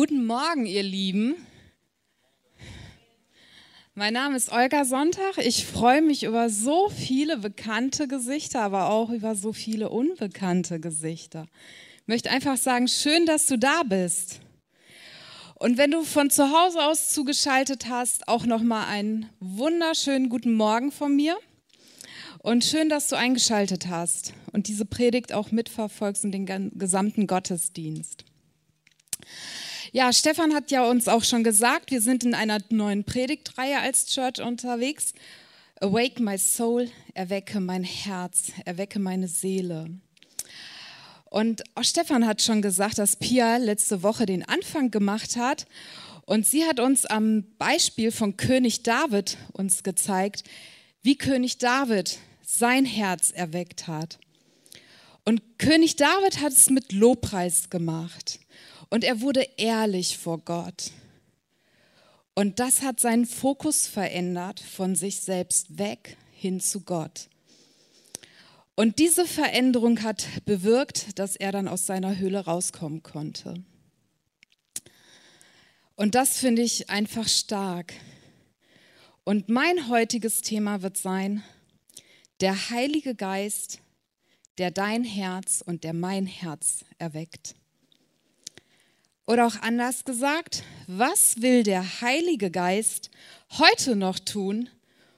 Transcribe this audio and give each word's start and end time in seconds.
Guten 0.00 0.24
Morgen, 0.24 0.64
ihr 0.64 0.82
Lieben. 0.82 1.34
Mein 3.94 4.14
Name 4.14 4.34
ist 4.34 4.50
Olga 4.50 4.86
Sonntag. 4.86 5.36
Ich 5.36 5.66
freue 5.66 6.00
mich 6.00 6.22
über 6.22 6.48
so 6.48 6.88
viele 6.88 7.36
bekannte 7.36 8.08
Gesichter, 8.08 8.62
aber 8.62 8.88
auch 8.88 9.10
über 9.10 9.34
so 9.34 9.52
viele 9.52 9.90
unbekannte 9.90 10.80
Gesichter. 10.80 11.48
Ich 11.98 12.06
möchte 12.08 12.30
einfach 12.30 12.56
sagen, 12.56 12.88
schön, 12.88 13.26
dass 13.26 13.46
du 13.46 13.58
da 13.58 13.82
bist. 13.82 14.40
Und 15.56 15.76
wenn 15.76 15.90
du 15.90 16.02
von 16.02 16.30
zu 16.30 16.50
Hause 16.50 16.82
aus 16.82 17.10
zugeschaltet 17.10 17.90
hast, 17.90 18.26
auch 18.26 18.46
noch 18.46 18.62
mal 18.62 18.86
einen 18.86 19.28
wunderschönen 19.38 20.30
guten 20.30 20.54
Morgen 20.54 20.92
von 20.92 21.14
mir. 21.14 21.36
Und 22.38 22.64
schön, 22.64 22.88
dass 22.88 23.08
du 23.08 23.16
eingeschaltet 23.16 23.88
hast 23.88 24.32
und 24.54 24.66
diese 24.66 24.86
Predigt 24.86 25.34
auch 25.34 25.50
mitverfolgst 25.50 26.24
und 26.24 26.32
den 26.32 26.46
gesamten 26.78 27.26
Gottesdienst. 27.26 28.24
Ja, 29.92 30.12
Stefan 30.12 30.54
hat 30.54 30.70
ja 30.70 30.88
uns 30.88 31.08
auch 31.08 31.24
schon 31.24 31.42
gesagt, 31.42 31.90
wir 31.90 32.00
sind 32.00 32.22
in 32.22 32.32
einer 32.32 32.60
neuen 32.68 33.02
Predigtreihe 33.02 33.80
als 33.80 34.06
Church 34.06 34.40
unterwegs. 34.40 35.14
Awake 35.80 36.22
my 36.22 36.38
soul, 36.38 36.88
erwecke 37.14 37.58
mein 37.58 37.82
Herz, 37.82 38.52
erwecke 38.64 39.00
meine 39.00 39.26
Seele. 39.26 39.90
Und 41.24 41.64
auch 41.74 41.82
Stefan 41.82 42.24
hat 42.24 42.40
schon 42.40 42.62
gesagt, 42.62 42.98
dass 42.98 43.16
Pia 43.16 43.56
letzte 43.56 44.04
Woche 44.04 44.26
den 44.26 44.48
Anfang 44.48 44.92
gemacht 44.92 45.36
hat. 45.36 45.66
Und 46.24 46.46
sie 46.46 46.66
hat 46.66 46.78
uns 46.78 47.04
am 47.04 47.42
Beispiel 47.58 48.12
von 48.12 48.36
König 48.36 48.84
David 48.84 49.38
uns 49.54 49.82
gezeigt, 49.82 50.44
wie 51.02 51.18
König 51.18 51.58
David 51.58 52.18
sein 52.46 52.84
Herz 52.84 53.32
erweckt 53.32 53.88
hat. 53.88 54.20
Und 55.24 55.58
König 55.58 55.96
David 55.96 56.40
hat 56.40 56.52
es 56.52 56.70
mit 56.70 56.92
Lobpreis 56.92 57.70
gemacht. 57.70 58.38
Und 58.90 59.04
er 59.04 59.20
wurde 59.20 59.48
ehrlich 59.56 60.18
vor 60.18 60.38
Gott. 60.38 60.90
Und 62.34 62.58
das 62.58 62.82
hat 62.82 63.00
seinen 63.00 63.26
Fokus 63.26 63.86
verändert 63.86 64.60
von 64.60 64.94
sich 64.94 65.20
selbst 65.20 65.78
weg 65.78 66.16
hin 66.32 66.60
zu 66.60 66.80
Gott. 66.80 67.28
Und 68.74 68.98
diese 68.98 69.26
Veränderung 69.26 70.02
hat 70.02 70.26
bewirkt, 70.46 71.18
dass 71.18 71.36
er 71.36 71.52
dann 71.52 71.68
aus 71.68 71.86
seiner 71.86 72.16
Höhle 72.16 72.40
rauskommen 72.40 73.02
konnte. 73.02 73.62
Und 75.96 76.14
das 76.14 76.38
finde 76.38 76.62
ich 76.62 76.88
einfach 76.88 77.28
stark. 77.28 77.92
Und 79.24 79.50
mein 79.50 79.88
heutiges 79.88 80.40
Thema 80.40 80.80
wird 80.80 80.96
sein, 80.96 81.42
der 82.40 82.70
Heilige 82.70 83.14
Geist, 83.14 83.80
der 84.56 84.70
dein 84.70 85.04
Herz 85.04 85.62
und 85.64 85.84
der 85.84 85.92
mein 85.92 86.24
Herz 86.24 86.86
erweckt. 86.98 87.54
Oder 89.30 89.46
auch 89.46 89.62
anders 89.62 90.04
gesagt, 90.04 90.64
was 90.88 91.40
will 91.40 91.62
der 91.62 92.00
Heilige 92.00 92.50
Geist 92.50 93.12
heute 93.58 93.94
noch 93.94 94.18
tun, 94.18 94.68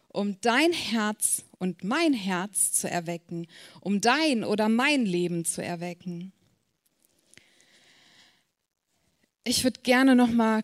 um 0.08 0.38
dein 0.42 0.74
Herz 0.74 1.44
und 1.58 1.82
mein 1.82 2.12
Herz 2.12 2.72
zu 2.72 2.90
erwecken, 2.90 3.46
um 3.80 4.02
dein 4.02 4.44
oder 4.44 4.68
mein 4.68 5.06
Leben 5.06 5.46
zu 5.46 5.64
erwecken? 5.64 6.34
Ich 9.44 9.64
würde 9.64 9.80
gerne 9.80 10.14
noch 10.14 10.30
mal 10.30 10.62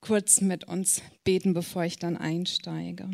kurz 0.00 0.40
mit 0.40 0.64
uns 0.64 1.00
beten, 1.22 1.54
bevor 1.54 1.84
ich 1.84 2.00
dann 2.00 2.16
einsteige. 2.16 3.08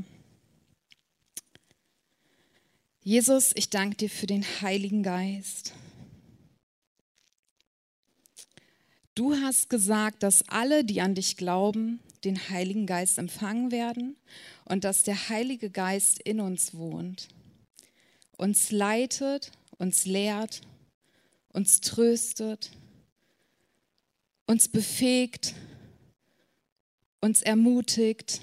Jesus, 3.03 3.53
ich 3.55 3.69
danke 3.69 3.97
dir 3.97 4.09
für 4.09 4.27
den 4.27 4.45
Heiligen 4.63 5.03
Geist. 5.03 5.75
Du 9.15 9.37
hast 9.37 9.71
gesagt, 9.71 10.25
dass 10.25 10.49
alle, 10.49 10.85
die 10.85 11.01
an 11.01 11.15
dich 11.15 11.37
glauben, 11.37 12.01
den 12.25 12.49
Heiligen 12.49 12.87
Geist 12.87 13.19
empfangen 13.19 13.71
werden 13.71 14.17
und 14.65 14.83
dass 14.83 15.05
der 15.05 15.29
Heilige 15.29 15.71
Geist 15.71 16.21
in 16.21 16.41
uns 16.41 16.75
wohnt, 16.75 17.29
uns 18.37 18.73
leitet, 18.73 19.53
uns 19.79 20.05
lehrt, 20.05 20.63
uns 21.53 21.81
tröstet, 21.81 22.73
uns 24.47 24.69
befähigt, 24.69 25.55
uns 27.21 27.41
ermutigt 27.41 28.41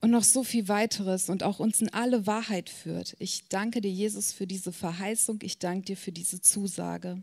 und 0.00 0.10
noch 0.10 0.24
so 0.24 0.42
viel 0.42 0.66
weiteres 0.66 1.28
und 1.28 1.44
auch 1.44 1.60
uns 1.60 1.80
in 1.80 1.92
alle 1.92 2.26
Wahrheit 2.26 2.68
führt. 2.68 3.14
Ich 3.20 3.48
danke 3.48 3.80
dir, 3.80 3.92
Jesus, 3.92 4.32
für 4.32 4.48
diese 4.48 4.72
Verheißung. 4.72 5.38
Ich 5.42 5.58
danke 5.58 5.84
dir 5.86 5.96
für 5.96 6.12
diese 6.12 6.40
Zusage. 6.40 7.22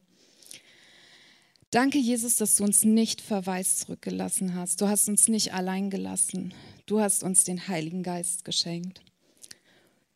Danke, 1.69 1.97
Jesus, 1.97 2.37
dass 2.37 2.55
du 2.55 2.63
uns 2.63 2.85
nicht 2.85 3.19
verwaist 3.19 3.81
zurückgelassen 3.81 4.55
hast. 4.55 4.79
Du 4.79 4.87
hast 4.87 5.09
uns 5.09 5.27
nicht 5.27 5.53
allein 5.53 5.89
gelassen. 5.89 6.53
Du 6.85 7.01
hast 7.01 7.23
uns 7.23 7.43
den 7.43 7.67
Heiligen 7.67 8.03
Geist 8.03 8.45
geschenkt. 8.45 9.01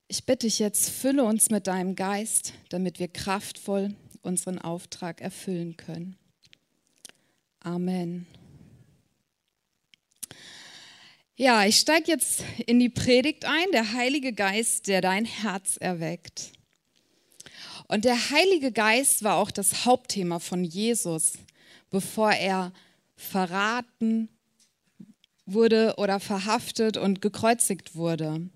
Ich 0.07 0.25
bitte 0.25 0.47
dich 0.47 0.59
jetzt, 0.59 0.89
fülle 0.89 1.25
uns 1.25 1.49
mit 1.49 1.67
deinem 1.67 1.95
Geist, 1.95 2.53
damit 2.69 2.99
wir 2.99 3.09
kraftvoll 3.09 3.95
unseren 4.21 4.59
Auftrag 4.59 5.19
erfüllen 5.19 5.75
können. 5.75 6.15
Amen. 7.59 8.27
Ja, 11.35 11.65
ich 11.65 11.77
steige 11.77 12.11
jetzt 12.11 12.43
in 12.65 12.79
die 12.79 12.89
Predigt 12.89 13.45
ein, 13.45 13.71
der 13.71 13.93
Heilige 13.93 14.31
Geist, 14.31 14.87
der 14.87 15.01
dein 15.01 15.25
Herz 15.25 15.75
erweckt. 15.77 16.51
Und 17.91 18.05
der 18.05 18.29
Heilige 18.29 18.71
Geist 18.71 19.21
war 19.21 19.35
auch 19.35 19.51
das 19.51 19.83
Hauptthema 19.85 20.39
von 20.39 20.63
Jesus, 20.63 21.33
bevor 21.89 22.31
er 22.31 22.71
verraten 23.17 24.29
wurde 25.45 25.95
oder 25.97 26.21
verhaftet 26.21 26.95
und 26.95 27.21
gekreuzigt 27.21 27.93
wurde. 27.93 28.49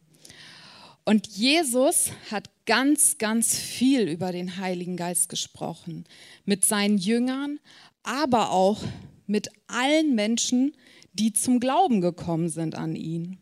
Und 1.04 1.28
Jesus 1.28 2.12
hat 2.32 2.50
ganz, 2.66 3.18
ganz 3.18 3.60
viel 3.60 4.08
über 4.08 4.32
den 4.32 4.56
Heiligen 4.56 4.96
Geist 4.96 5.28
gesprochen, 5.28 6.06
mit 6.46 6.64
seinen 6.64 6.98
Jüngern, 6.98 7.60
aber 8.04 8.52
auch 8.52 8.82
mit 9.28 9.50
allen 9.68 10.16
Menschen, 10.16 10.78
die 11.12 11.34
zum 11.34 11.60
Glauben 11.60 12.00
gekommen 12.00 12.48
sind 12.48 12.76
an 12.76 12.96
ihn. 12.96 13.38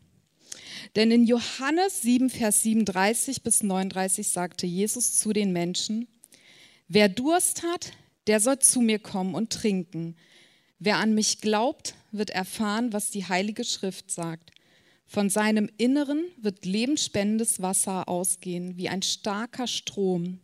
Denn 0.96 1.10
in 1.10 1.24
Johannes 1.24 2.02
7, 2.02 2.30
Vers 2.30 2.62
37 2.62 3.42
bis 3.42 3.62
39 3.62 4.26
sagte 4.26 4.66
Jesus 4.66 5.18
zu 5.18 5.32
den 5.32 5.52
Menschen, 5.52 6.08
wer 6.88 7.08
Durst 7.08 7.62
hat, 7.62 7.92
der 8.26 8.40
soll 8.40 8.58
zu 8.58 8.80
mir 8.80 8.98
kommen 8.98 9.34
und 9.34 9.50
trinken. 9.50 10.16
Wer 10.78 10.96
an 10.96 11.14
mich 11.14 11.40
glaubt, 11.40 11.94
wird 12.12 12.30
erfahren, 12.30 12.92
was 12.92 13.10
die 13.10 13.26
Heilige 13.26 13.64
Schrift 13.64 14.10
sagt. 14.10 14.50
Von 15.06 15.30
seinem 15.30 15.68
Inneren 15.76 16.24
wird 16.38 16.64
lebensspendendes 16.64 17.60
Wasser 17.60 18.08
ausgehen, 18.08 18.76
wie 18.76 18.88
ein 18.88 19.02
starker 19.02 19.66
Strom. 19.66 20.40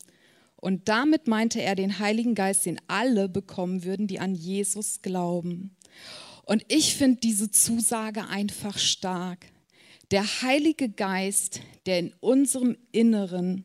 Und 0.56 0.88
damit 0.88 1.26
meinte 1.26 1.62
er 1.62 1.74
den 1.74 1.98
Heiligen 1.98 2.34
Geist, 2.34 2.66
den 2.66 2.80
alle 2.86 3.28
bekommen 3.28 3.84
würden, 3.84 4.06
die 4.06 4.20
an 4.20 4.34
Jesus 4.34 5.00
glauben. 5.00 5.74
Und 6.44 6.64
ich 6.68 6.94
finde 6.96 7.20
diese 7.20 7.50
Zusage 7.50 8.26
einfach 8.28 8.78
stark 8.78 9.46
der 10.10 10.42
Heilige 10.42 10.88
Geist, 10.88 11.60
der 11.86 12.00
in 12.00 12.12
unserem 12.20 12.76
Inneren 12.92 13.64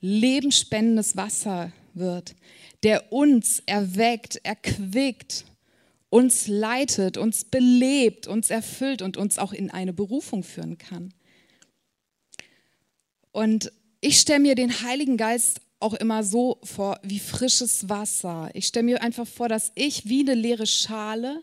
lebensspendendes 0.00 1.16
Wasser 1.16 1.72
wird, 1.94 2.34
der 2.82 3.12
uns 3.12 3.62
erweckt, 3.66 4.40
erquickt, 4.44 5.44
uns 6.08 6.46
leitet, 6.48 7.16
uns 7.16 7.44
belebt, 7.44 8.26
uns 8.26 8.50
erfüllt 8.50 9.02
und 9.02 9.16
uns 9.16 9.38
auch 9.38 9.52
in 9.52 9.70
eine 9.70 9.92
Berufung 9.92 10.42
führen 10.42 10.78
kann. 10.78 11.12
Und 13.32 13.72
ich 14.00 14.18
stelle 14.18 14.40
mir 14.40 14.54
den 14.54 14.82
Heiligen 14.82 15.16
Geist 15.16 15.60
auch 15.78 15.94
immer 15.94 16.24
so 16.24 16.58
vor 16.62 16.98
wie 17.02 17.18
frisches 17.18 17.88
Wasser. 17.88 18.50
Ich 18.54 18.66
stelle 18.66 18.84
mir 18.84 19.02
einfach 19.02 19.26
vor, 19.26 19.48
dass 19.48 19.72
ich 19.74 20.08
wie 20.08 20.20
eine 20.20 20.34
leere 20.34 20.66
Schale 20.66 21.42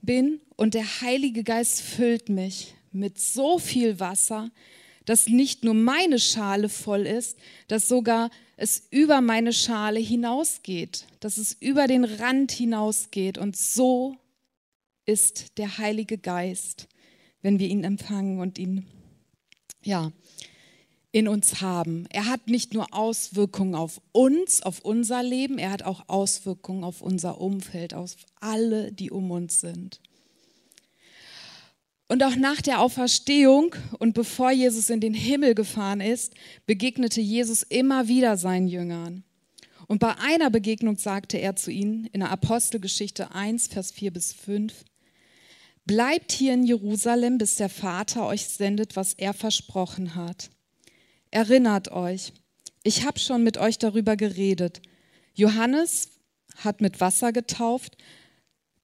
bin 0.00 0.40
und 0.56 0.74
der 0.74 1.00
Heilige 1.00 1.44
Geist 1.44 1.80
füllt 1.80 2.28
mich 2.28 2.74
mit 2.92 3.18
so 3.18 3.58
viel 3.58 4.00
Wasser, 4.00 4.50
dass 5.04 5.26
nicht 5.26 5.64
nur 5.64 5.74
meine 5.74 6.18
Schale 6.18 6.68
voll 6.68 7.06
ist, 7.06 7.38
dass 7.68 7.88
sogar 7.88 8.30
es 8.56 8.86
über 8.90 9.20
meine 9.20 9.52
Schale 9.52 9.98
hinausgeht, 9.98 11.06
dass 11.20 11.38
es 11.38 11.56
über 11.60 11.86
den 11.86 12.04
Rand 12.04 12.52
hinausgeht. 12.52 13.38
Und 13.38 13.56
so 13.56 14.16
ist 15.06 15.58
der 15.58 15.78
Heilige 15.78 16.18
Geist, 16.18 16.88
wenn 17.42 17.58
wir 17.58 17.68
ihn 17.68 17.84
empfangen 17.84 18.38
und 18.38 18.58
ihn 18.58 18.86
ja, 19.82 20.12
in 21.12 21.26
uns 21.26 21.60
haben. 21.60 22.06
Er 22.10 22.26
hat 22.26 22.46
nicht 22.46 22.74
nur 22.74 22.94
Auswirkungen 22.94 23.74
auf 23.74 24.00
uns, 24.12 24.62
auf 24.62 24.80
unser 24.80 25.22
Leben, 25.22 25.58
er 25.58 25.70
hat 25.70 25.82
auch 25.82 26.04
Auswirkungen 26.08 26.84
auf 26.84 27.00
unser 27.00 27.40
Umfeld, 27.40 27.94
auf 27.94 28.14
alle, 28.40 28.92
die 28.92 29.10
um 29.10 29.30
uns 29.30 29.60
sind. 29.60 30.00
Und 32.10 32.24
auch 32.24 32.34
nach 32.34 32.60
der 32.60 32.80
Auferstehung 32.80 33.76
und 34.00 34.14
bevor 34.14 34.50
Jesus 34.50 34.90
in 34.90 34.98
den 34.98 35.14
Himmel 35.14 35.54
gefahren 35.54 36.00
ist, 36.00 36.34
begegnete 36.66 37.20
Jesus 37.20 37.62
immer 37.62 38.08
wieder 38.08 38.36
seinen 38.36 38.66
Jüngern. 38.66 39.22
Und 39.86 40.00
bei 40.00 40.16
einer 40.18 40.50
Begegnung 40.50 40.96
sagte 40.96 41.36
er 41.36 41.54
zu 41.54 41.70
ihnen 41.70 42.06
in 42.06 42.18
der 42.18 42.32
Apostelgeschichte 42.32 43.32
1, 43.32 43.68
Vers 43.68 43.92
4 43.92 44.12
bis 44.12 44.32
5, 44.32 44.84
Bleibt 45.86 46.32
hier 46.32 46.54
in 46.54 46.64
Jerusalem, 46.64 47.38
bis 47.38 47.54
der 47.54 47.68
Vater 47.68 48.26
euch 48.26 48.48
sendet, 48.48 48.96
was 48.96 49.14
er 49.14 49.32
versprochen 49.32 50.16
hat. 50.16 50.50
Erinnert 51.30 51.92
euch, 51.92 52.32
ich 52.82 53.06
habe 53.06 53.20
schon 53.20 53.44
mit 53.44 53.56
euch 53.56 53.78
darüber 53.78 54.16
geredet. 54.16 54.82
Johannes 55.34 56.08
hat 56.56 56.80
mit 56.80 57.00
Wasser 57.00 57.32
getauft, 57.32 57.96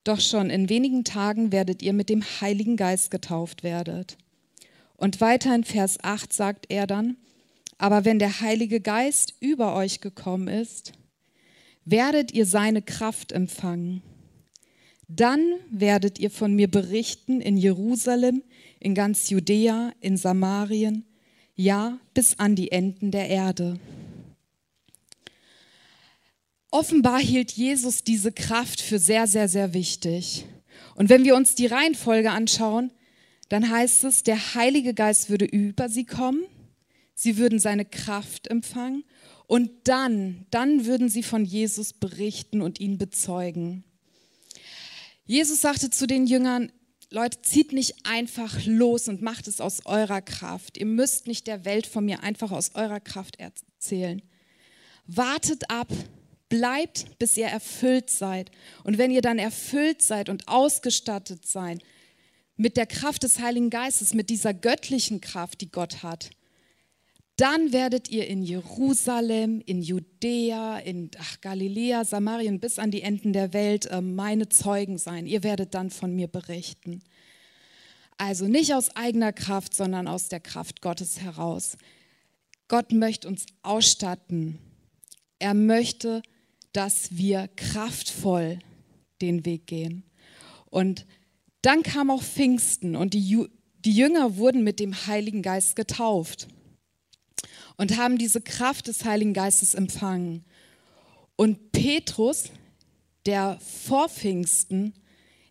doch 0.08 0.20
schon 0.20 0.50
in 0.50 0.68
wenigen 0.68 1.04
Tagen 1.04 1.52
werdet 1.52 1.82
ihr 1.82 1.92
mit 1.92 2.08
dem 2.08 2.22
Heiligen 2.22 2.76
Geist 2.76 3.10
getauft 3.10 3.62
werdet. 3.62 4.16
Und 4.96 5.20
weiter 5.20 5.54
in 5.54 5.64
Vers 5.64 5.98
8 6.02 6.32
sagt 6.32 6.66
er 6.68 6.86
dann, 6.86 7.16
aber 7.78 8.04
wenn 8.04 8.18
der 8.18 8.40
Heilige 8.40 8.80
Geist 8.80 9.34
über 9.40 9.74
euch 9.74 10.00
gekommen 10.00 10.48
ist, 10.48 10.92
werdet 11.84 12.32
ihr 12.32 12.46
seine 12.46 12.82
Kraft 12.82 13.32
empfangen. 13.32 14.02
Dann 15.08 15.40
werdet 15.70 16.18
ihr 16.18 16.30
von 16.30 16.54
mir 16.54 16.68
berichten 16.68 17.40
in 17.40 17.56
Jerusalem, 17.56 18.42
in 18.80 18.94
ganz 18.94 19.30
Judäa, 19.30 19.92
in 20.00 20.16
Samarien, 20.16 21.04
ja 21.54 21.98
bis 22.12 22.38
an 22.38 22.56
die 22.56 22.72
Enden 22.72 23.10
der 23.10 23.28
Erde. 23.28 23.78
Offenbar 26.70 27.20
hielt 27.20 27.52
Jesus 27.52 28.04
diese 28.04 28.32
Kraft 28.32 28.80
für 28.80 28.98
sehr, 28.98 29.26
sehr, 29.26 29.48
sehr 29.48 29.72
wichtig. 29.72 30.46
Und 30.94 31.08
wenn 31.08 31.24
wir 31.24 31.36
uns 31.36 31.54
die 31.54 31.66
Reihenfolge 31.66 32.30
anschauen, 32.30 32.92
dann 33.48 33.70
heißt 33.70 34.04
es, 34.04 34.22
der 34.22 34.54
Heilige 34.54 34.92
Geist 34.92 35.30
würde 35.30 35.44
über 35.44 35.88
sie 35.88 36.04
kommen, 36.04 36.44
sie 37.14 37.36
würden 37.36 37.58
seine 37.58 37.84
Kraft 37.84 38.48
empfangen 38.48 39.04
und 39.46 39.70
dann, 39.84 40.46
dann 40.50 40.86
würden 40.86 41.08
sie 41.08 41.22
von 41.22 41.44
Jesus 41.44 41.92
berichten 41.92 42.60
und 42.60 42.80
ihn 42.80 42.98
bezeugen. 42.98 43.84
Jesus 45.24 45.60
sagte 45.60 45.90
zu 45.90 46.06
den 46.06 46.26
Jüngern, 46.26 46.72
Leute, 47.10 47.40
zieht 47.42 47.72
nicht 47.72 47.94
einfach 48.04 48.66
los 48.66 49.06
und 49.08 49.22
macht 49.22 49.46
es 49.46 49.60
aus 49.60 49.86
eurer 49.86 50.22
Kraft. 50.22 50.76
Ihr 50.76 50.86
müsst 50.86 51.28
nicht 51.28 51.46
der 51.46 51.64
Welt 51.64 51.86
von 51.86 52.04
mir 52.04 52.22
einfach 52.24 52.50
aus 52.50 52.74
eurer 52.74 53.00
Kraft 53.00 53.38
erzählen. 53.38 54.22
Wartet 55.06 55.70
ab, 55.70 55.88
bleibt, 56.48 57.18
bis 57.18 57.36
ihr 57.36 57.46
erfüllt 57.46 58.10
seid. 58.10 58.50
Und 58.84 58.98
wenn 58.98 59.10
ihr 59.10 59.22
dann 59.22 59.38
erfüllt 59.38 60.02
seid 60.02 60.28
und 60.28 60.48
ausgestattet 60.48 61.46
seid 61.46 61.82
mit 62.56 62.76
der 62.76 62.86
Kraft 62.86 63.22
des 63.22 63.40
Heiligen 63.40 63.70
Geistes, 63.70 64.14
mit 64.14 64.30
dieser 64.30 64.54
göttlichen 64.54 65.20
Kraft, 65.20 65.60
die 65.60 65.70
Gott 65.70 66.02
hat, 66.02 66.30
dann 67.36 67.72
werdet 67.72 68.08
ihr 68.08 68.26
in 68.28 68.42
Jerusalem, 68.42 69.62
in 69.66 69.82
Judäa, 69.82 70.78
in 70.78 71.10
ach, 71.18 71.40
Galiläa, 71.42 72.04
Samarien 72.04 72.60
bis 72.60 72.78
an 72.78 72.90
die 72.90 73.02
Enden 73.02 73.34
der 73.34 73.52
Welt 73.52 73.86
äh, 73.86 74.00
meine 74.00 74.48
Zeugen 74.48 74.96
sein. 74.96 75.26
Ihr 75.26 75.42
werdet 75.42 75.74
dann 75.74 75.90
von 75.90 76.14
mir 76.14 76.28
berichten. 76.28 77.02
Also 78.16 78.48
nicht 78.48 78.72
aus 78.72 78.96
eigener 78.96 79.34
Kraft, 79.34 79.74
sondern 79.74 80.08
aus 80.08 80.28
der 80.28 80.40
Kraft 80.40 80.80
Gottes 80.80 81.20
heraus. 81.20 81.76
Gott 82.68 82.92
möchte 82.92 83.28
uns 83.28 83.44
ausstatten. 83.62 84.58
Er 85.38 85.52
möchte, 85.52 86.22
dass 86.76 87.16
wir 87.16 87.48
kraftvoll 87.56 88.58
den 89.22 89.46
Weg 89.46 89.66
gehen. 89.66 90.04
Und 90.66 91.06
dann 91.62 91.82
kam 91.82 92.10
auch 92.10 92.22
Pfingsten 92.22 92.96
und 92.96 93.14
die, 93.14 93.46
die 93.84 93.96
Jünger 93.96 94.36
wurden 94.36 94.62
mit 94.62 94.78
dem 94.78 95.06
Heiligen 95.06 95.40
Geist 95.40 95.74
getauft 95.74 96.48
und 97.78 97.96
haben 97.96 98.18
diese 98.18 98.42
Kraft 98.42 98.88
des 98.88 99.06
Heiligen 99.06 99.32
Geistes 99.32 99.74
empfangen. 99.74 100.44
Und 101.36 101.72
Petrus, 101.72 102.50
der 103.24 103.58
vor 103.60 104.10
Pfingsten 104.10 104.92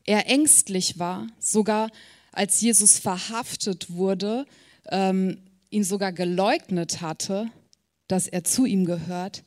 eher 0.04 0.30
ängstlich 0.30 1.00
war, 1.00 1.25
sogar 1.39 1.89
als 2.33 2.62
Jesus 2.62 3.00
verhaftet 3.00 3.89
wurde, 3.89 4.45
ähm, 4.89 5.42
ihn 5.71 5.83
sogar 5.83 6.12
geleugnet 6.13 7.01
hatte, 7.01 7.50
dass 8.07 8.28
er 8.28 8.44
zu 8.44 8.66
ihm 8.66 8.86
gehört, 8.86 9.44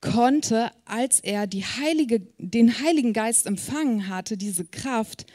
konnte, 0.00 0.70
als 0.84 1.20
er 1.20 1.48
Heilige, 1.78 2.20
den 2.38 2.80
Heiligen 2.80 3.12
Geist 3.12 3.46
empfangen 3.46 4.08
hatte, 4.08 4.36
diese 4.36 4.64
Kraft, 4.64 5.26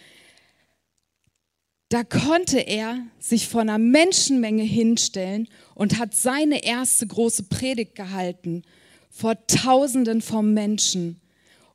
da 1.89 2.03
konnte 2.03 2.59
er 2.59 3.05
sich 3.19 3.47
vor 3.47 3.61
einer 3.61 3.77
Menschenmenge 3.77 4.63
hinstellen 4.63 5.47
und 5.75 5.99
hat 5.99 6.15
seine 6.15 6.63
erste 6.63 7.05
große 7.05 7.43
Predigt 7.43 7.93
gehalten 7.95 8.63
vor 9.11 9.45
Tausenden 9.45 10.23
von 10.23 10.55
Menschen. 10.55 11.21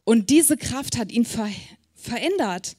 Und 0.03 0.29
diese 0.29 0.57
Kraft 0.57 0.99
hat 0.99 1.13
ihn 1.13 1.25
ver 1.25 1.49
verändert. 1.95 2.77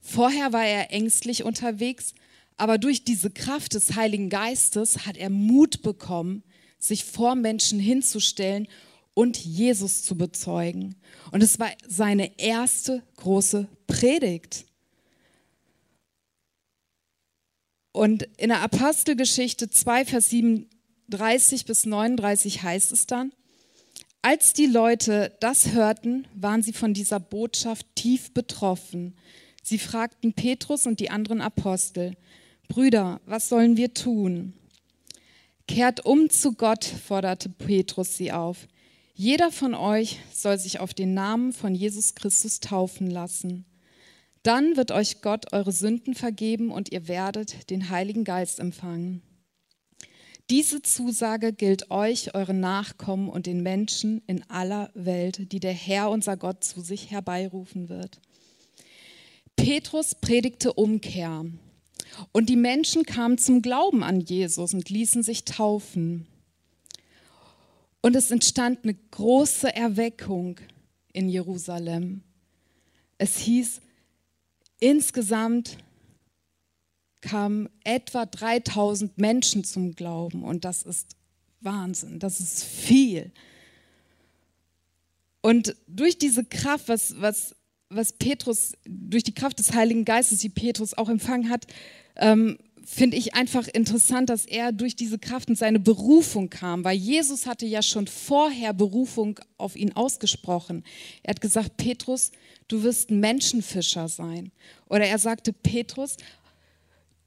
Vorher 0.00 0.52
war 0.52 0.66
er 0.66 0.92
ängstlich 0.92 1.44
unterwegs, 1.44 2.14
aber 2.56 2.76
durch 2.76 3.04
diese 3.04 3.30
Kraft 3.30 3.74
des 3.74 3.96
Heiligen 3.96 4.28
Geistes 4.28 5.06
hat 5.06 5.16
er 5.16 5.30
Mut 5.30 5.82
bekommen, 5.82 6.42
sich 6.78 7.04
vor 7.04 7.34
Menschen 7.34 7.80
hinzustellen 7.80 8.68
und 9.14 9.36
Jesus 9.38 10.02
zu 10.02 10.16
bezeugen. 10.16 10.94
Und 11.30 11.42
es 11.42 11.58
war 11.58 11.70
seine 11.86 12.38
erste 12.38 13.02
große 13.16 13.68
Predigt. 13.86 14.64
Und 17.92 18.28
in 18.38 18.48
der 18.48 18.62
Apostelgeschichte 18.62 19.68
2, 19.68 20.06
Vers 20.06 20.30
37 20.30 21.66
bis 21.66 21.84
39 21.84 22.62
heißt 22.62 22.92
es 22.92 23.06
dann, 23.06 23.32
als 24.22 24.52
die 24.52 24.66
Leute 24.66 25.36
das 25.40 25.72
hörten, 25.72 26.26
waren 26.34 26.62
sie 26.62 26.72
von 26.72 26.94
dieser 26.94 27.20
Botschaft 27.20 27.86
tief 27.96 28.32
betroffen. 28.32 29.14
Sie 29.62 29.78
fragten 29.78 30.32
Petrus 30.32 30.86
und 30.86 31.00
die 31.00 31.10
anderen 31.10 31.40
Apostel, 31.40 32.16
Brüder, 32.68 33.20
was 33.26 33.48
sollen 33.48 33.76
wir 33.76 33.92
tun? 33.92 34.54
Kehrt 35.66 36.06
um 36.06 36.30
zu 36.30 36.52
Gott, 36.52 36.84
forderte 36.84 37.48
Petrus 37.48 38.16
sie 38.16 38.32
auf. 38.32 38.68
Jeder 39.22 39.52
von 39.52 39.74
euch 39.76 40.18
soll 40.34 40.58
sich 40.58 40.80
auf 40.80 40.94
den 40.94 41.14
Namen 41.14 41.52
von 41.52 41.76
Jesus 41.76 42.16
Christus 42.16 42.58
taufen 42.58 43.08
lassen. 43.08 43.64
Dann 44.42 44.76
wird 44.76 44.90
euch 44.90 45.22
Gott 45.22 45.52
eure 45.52 45.70
Sünden 45.70 46.16
vergeben 46.16 46.72
und 46.72 46.90
ihr 46.90 47.06
werdet 47.06 47.70
den 47.70 47.88
Heiligen 47.88 48.24
Geist 48.24 48.58
empfangen. 48.58 49.22
Diese 50.50 50.82
Zusage 50.82 51.52
gilt 51.52 51.88
euch, 51.92 52.34
euren 52.34 52.58
Nachkommen 52.58 53.28
und 53.28 53.46
den 53.46 53.62
Menschen 53.62 54.22
in 54.26 54.42
aller 54.50 54.90
Welt, 54.94 55.52
die 55.52 55.60
der 55.60 55.72
Herr 55.72 56.10
unser 56.10 56.36
Gott 56.36 56.64
zu 56.64 56.80
sich 56.80 57.12
herbeirufen 57.12 57.88
wird. 57.88 58.20
Petrus 59.54 60.16
predigte 60.16 60.72
Umkehr 60.72 61.44
und 62.32 62.48
die 62.48 62.56
Menschen 62.56 63.06
kamen 63.06 63.38
zum 63.38 63.62
Glauben 63.62 64.02
an 64.02 64.20
Jesus 64.20 64.74
und 64.74 64.90
ließen 64.90 65.22
sich 65.22 65.44
taufen. 65.44 66.26
Und 68.02 68.16
es 68.16 68.30
entstand 68.30 68.80
eine 68.82 68.94
große 68.94 69.74
Erweckung 69.74 70.60
in 71.12 71.28
Jerusalem. 71.28 72.22
Es 73.16 73.38
hieß, 73.38 73.80
Insgesamt 74.82 75.78
kamen 77.20 77.68
etwa 77.84 78.26
3000 78.26 79.16
Menschen 79.16 79.62
zum 79.62 79.94
Glauben 79.94 80.42
und 80.42 80.64
das 80.64 80.82
ist 80.82 81.14
Wahnsinn, 81.60 82.18
das 82.18 82.40
ist 82.40 82.64
viel. 82.64 83.30
Und 85.40 85.76
durch 85.86 86.18
diese 86.18 86.44
Kraft, 86.44 86.88
was, 86.88 87.20
was, 87.20 87.54
was 87.90 88.12
Petrus, 88.12 88.72
durch 88.84 89.22
die 89.22 89.34
Kraft 89.34 89.60
des 89.60 89.72
Heiligen 89.72 90.04
Geistes, 90.04 90.40
die 90.40 90.48
Petrus 90.48 90.94
auch 90.94 91.08
empfangen 91.08 91.48
hat, 91.48 91.68
ähm, 92.16 92.58
finde 92.84 93.16
ich 93.16 93.34
einfach 93.34 93.68
interessant, 93.68 94.30
dass 94.30 94.44
er 94.44 94.72
durch 94.72 94.96
diese 94.96 95.18
Kraft 95.18 95.48
und 95.48 95.56
seine 95.56 95.80
Berufung 95.80 96.50
kam, 96.50 96.84
weil 96.84 96.96
Jesus 96.96 97.46
hatte 97.46 97.66
ja 97.66 97.82
schon 97.82 98.06
vorher 98.06 98.72
Berufung 98.72 99.38
auf 99.58 99.76
ihn 99.76 99.92
ausgesprochen. 99.92 100.84
Er 101.22 101.30
hat 101.30 101.40
gesagt, 101.40 101.76
Petrus, 101.76 102.32
du 102.68 102.82
wirst 102.82 103.10
ein 103.10 103.20
Menschenfischer 103.20 104.08
sein. 104.08 104.52
Oder 104.88 105.06
er 105.06 105.18
sagte, 105.18 105.52
Petrus, 105.52 106.16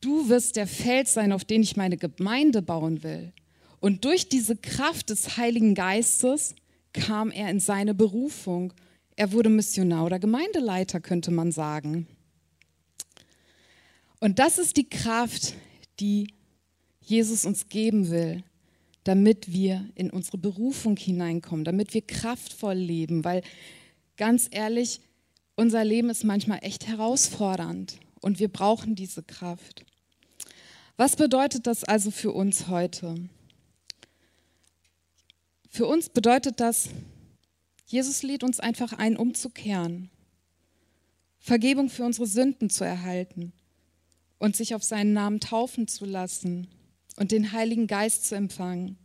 du 0.02 0.30
wirst 0.30 0.56
der 0.56 0.68
Fels 0.68 1.14
sein, 1.14 1.32
auf 1.32 1.46
den 1.46 1.64
ich 1.64 1.76
meine 1.76 1.98
Gemeinde 1.98 2.62
bauen 2.62 3.04
will. 3.04 3.32
Und 3.80 4.06
durch 4.06 4.30
diese 4.30 4.56
Kraft 4.56 5.10
des 5.10 5.38
Heiligen 5.38 5.76
Geistes 5.76 6.56
kam 6.94 7.32
er 7.32 7.50
in 7.50 7.60
seine 7.60 7.94
Berufung. 7.94 8.74
Er 9.16 9.32
wurde 9.32 9.50
Missionar 9.50 10.06
oder 10.06 10.20
Gemeindeleiter, 10.20 11.00
könnte 11.00 11.32
man 11.32 11.52
sagen. 11.52 12.08
Und 14.26 14.40
das 14.40 14.58
ist 14.58 14.76
die 14.76 14.90
Kraft, 14.90 15.54
die 16.00 16.34
Jesus 17.00 17.46
uns 17.46 17.70
geben 17.70 18.10
will, 18.10 18.44
damit 19.04 19.54
wir 19.54 19.88
in 19.94 20.10
unsere 20.10 20.40
Berufung 20.40 20.98
hineinkommen, 20.98 21.64
damit 21.64 21.94
wir 21.94 22.02
kraftvoll 22.02 22.74
leben, 22.74 23.24
weil 23.24 23.44
ganz 24.18 24.48
ehrlich, 24.50 25.00
unser 25.56 25.86
Leben 25.86 26.10
ist 26.10 26.24
manchmal 26.24 26.58
echt 26.64 26.88
herausfordernd 26.88 28.00
und 28.20 28.40
wir 28.40 28.48
brauchen 28.48 28.96
diese 28.96 29.22
Kraft. 29.22 29.86
Was 30.98 31.16
bedeutet 31.18 31.68
das 31.68 31.84
also 31.84 32.10
für 32.10 32.32
uns 32.32 32.68
heute? 32.68 33.30
Für 35.70 35.86
uns 35.86 36.10
bedeutet 36.10 36.60
das, 36.60 36.90
Jesus 37.86 38.24
lädt 38.24 38.44
uns 38.44 38.60
einfach 38.60 38.92
ein, 38.94 39.18
umzukehren, 39.18 40.10
Vergebung 41.38 41.90
für 41.90 42.06
unsere 42.06 42.26
Sünden 42.26 42.72
zu 42.72 42.84
erhalten 42.84 43.54
und 44.38 44.56
sich 44.56 44.76
auf 44.76 44.84
seinen 44.84 45.14
Namen 45.14 45.40
taufen 45.40 45.88
zu 45.88 46.06
lassen 46.06 46.68
und 47.16 47.32
den 47.32 47.52
Heiligen 47.52 47.88
Geist 47.88 48.26
zu 48.26 48.36
empfangen. 48.36 48.98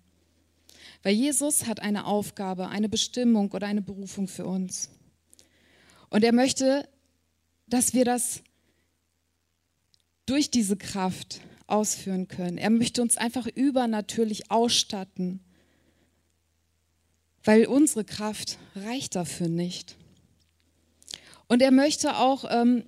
Weil 1.03 1.15
Jesus 1.15 1.67
hat 1.67 1.81
eine 1.81 2.07
Aufgabe, 2.07 2.69
eine 2.69 2.89
Bestimmung 2.89 3.53
oder 3.53 3.67
eine 3.67 3.83
Berufung 3.83 4.29
für 4.29 4.47
uns. 4.47 4.91
Und 6.11 6.25
er 6.25 6.33
möchte, 6.33 6.89
dass 7.67 7.95
wir 7.95 8.05
das 8.05 8.43
durch 10.27 10.51
diese 10.51 10.77
Kraft 10.77 11.41
ausführen 11.67 12.29
können. 12.29 12.59
Er 12.59 12.71
möchte 12.71 13.01
uns 13.01 13.17
einfach 13.17 13.47
übernatürlich 13.47 14.51
ausstatten, 14.51 15.41
weil 17.45 17.67
unsere 17.67 18.05
Kraft 18.05 18.59
reicht 18.75 19.15
dafür 19.15 19.49
nicht. 19.49 19.97
Und 21.49 21.63
er 21.63 21.71
möchte 21.71 22.17
auch 22.17 22.45
ähm, 22.49 22.85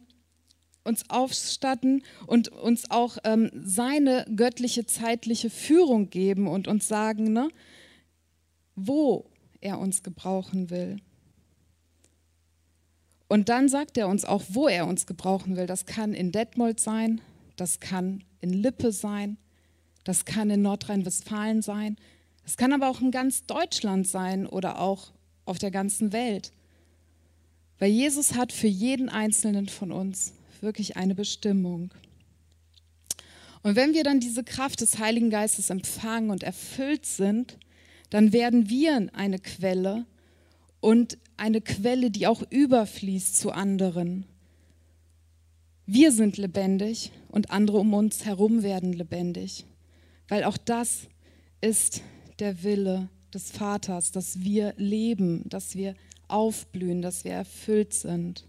uns 0.84 1.08
ausstatten 1.08 2.02
und 2.26 2.48
uns 2.48 2.90
auch 2.90 3.18
ähm, 3.24 3.50
seine 3.54 4.26
göttliche 4.34 4.86
zeitliche 4.86 5.50
Führung 5.50 6.10
geben 6.10 6.48
und 6.48 6.68
uns 6.68 6.88
sagen, 6.88 7.32
ne, 7.32 7.48
wo 8.74 9.26
er 9.60 9.78
uns 9.78 10.02
gebrauchen 10.02 10.70
will. 10.70 10.96
Und 13.28 13.48
dann 13.48 13.68
sagt 13.68 13.96
er 13.96 14.08
uns 14.08 14.24
auch, 14.24 14.42
wo 14.48 14.68
er 14.68 14.86
uns 14.86 15.06
gebrauchen 15.06 15.56
will. 15.56 15.66
Das 15.66 15.86
kann 15.86 16.12
in 16.12 16.32
Detmold 16.32 16.80
sein, 16.80 17.20
das 17.56 17.80
kann 17.80 18.24
in 18.40 18.50
Lippe 18.50 18.92
sein, 18.92 19.38
das 20.04 20.24
kann 20.24 20.50
in 20.50 20.62
Nordrhein-Westfalen 20.62 21.62
sein, 21.62 21.96
es 22.44 22.56
kann 22.56 22.72
aber 22.72 22.88
auch 22.88 23.00
in 23.00 23.10
ganz 23.10 23.46
Deutschland 23.46 24.06
sein 24.06 24.46
oder 24.46 24.80
auch 24.80 25.12
auf 25.44 25.58
der 25.58 25.70
ganzen 25.70 26.12
Welt. 26.12 26.52
Weil 27.78 27.90
Jesus 27.90 28.34
hat 28.34 28.52
für 28.52 28.66
jeden 28.66 29.08
Einzelnen 29.08 29.68
von 29.68 29.92
uns 29.92 30.34
wirklich 30.62 30.96
eine 30.96 31.14
Bestimmung. 31.14 31.92
Und 33.62 33.76
wenn 33.76 33.94
wir 33.94 34.04
dann 34.04 34.20
diese 34.20 34.42
Kraft 34.42 34.80
des 34.80 34.98
Heiligen 34.98 35.30
Geistes 35.30 35.70
empfangen 35.70 36.30
und 36.30 36.42
erfüllt 36.42 37.06
sind, 37.06 37.58
dann 38.10 38.32
werden 38.32 38.68
wir 38.68 39.08
eine 39.12 39.38
Quelle 39.38 40.04
und 40.80 41.16
eine 41.36 41.60
Quelle, 41.60 42.10
die 42.10 42.26
auch 42.26 42.42
überfließt 42.50 43.36
zu 43.36 43.52
anderen. 43.52 44.26
Wir 45.86 46.12
sind 46.12 46.36
lebendig 46.36 47.12
und 47.28 47.50
andere 47.50 47.78
um 47.78 47.94
uns 47.94 48.24
herum 48.24 48.62
werden 48.62 48.92
lebendig, 48.92 49.64
weil 50.28 50.44
auch 50.44 50.56
das 50.56 51.08
ist 51.60 52.02
der 52.38 52.62
Wille 52.62 53.08
des 53.32 53.50
Vaters, 53.50 54.12
dass 54.12 54.40
wir 54.40 54.74
leben, 54.76 55.48
dass 55.48 55.74
wir 55.74 55.94
aufblühen, 56.28 57.02
dass 57.02 57.24
wir 57.24 57.32
erfüllt 57.32 57.94
sind. 57.94 58.44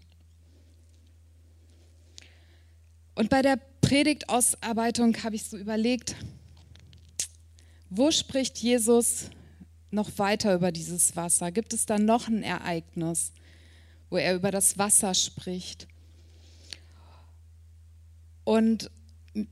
Und 3.14 3.30
bei 3.30 3.42
der 3.42 3.58
Predigtausarbeitung 3.80 5.22
habe 5.22 5.36
ich 5.36 5.44
so 5.44 5.56
überlegt, 5.56 6.16
wo 7.90 8.10
spricht 8.10 8.58
Jesus 8.58 9.30
noch 9.90 10.18
weiter 10.18 10.54
über 10.54 10.72
dieses 10.72 11.14
Wasser? 11.14 11.52
Gibt 11.52 11.72
es 11.72 11.86
da 11.86 11.98
noch 11.98 12.26
ein 12.26 12.42
Ereignis, 12.42 13.32
wo 14.10 14.16
er 14.16 14.34
über 14.34 14.50
das 14.50 14.78
Wasser 14.78 15.14
spricht? 15.14 15.86
Und 18.42 18.90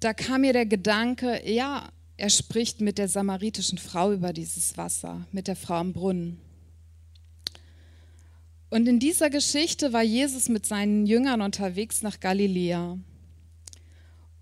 da 0.00 0.12
kam 0.12 0.42
mir 0.42 0.52
der 0.52 0.66
Gedanke, 0.66 1.48
ja, 1.48 1.88
er 2.16 2.30
spricht 2.30 2.80
mit 2.80 2.98
der 2.98 3.08
samaritischen 3.08 3.78
Frau 3.78 4.12
über 4.12 4.32
dieses 4.32 4.76
Wasser, 4.76 5.26
mit 5.32 5.48
der 5.48 5.56
Frau 5.56 5.74
am 5.74 5.92
Brunnen. 5.92 6.40
Und 8.70 8.86
in 8.88 8.98
dieser 8.98 9.28
Geschichte 9.28 9.92
war 9.92 10.02
Jesus 10.02 10.48
mit 10.48 10.66
seinen 10.66 11.06
Jüngern 11.06 11.42
unterwegs 11.42 12.02
nach 12.02 12.20
Galiläa. 12.20 12.98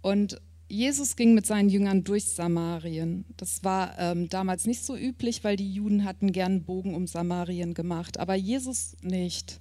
Und 0.03 0.41
Jesus 0.69 1.17
ging 1.17 1.35
mit 1.35 1.47
seinen 1.47 1.69
Jüngern 1.69 2.05
durch 2.05 2.27
Samarien. 2.27 3.25
Das 3.37 3.65
war 3.65 3.99
ähm, 3.99 4.29
damals 4.29 4.67
nicht 4.67 4.85
so 4.85 4.97
üblich, 4.97 5.43
weil 5.43 5.57
die 5.57 5.73
Juden 5.73 6.05
hatten 6.05 6.33
gern 6.33 6.63
Bogen 6.63 6.95
um 6.95 7.07
Samarien 7.07 7.75
gemacht, 7.75 8.19
aber 8.21 8.37
Jesus 8.37 8.97
nicht. 9.03 9.61